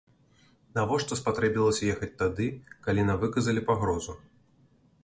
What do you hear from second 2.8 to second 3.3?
калі нам